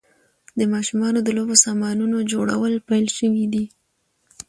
[0.57, 3.65] د ماشومانو د لوبو سامانونو جوړول پیل شوي دي.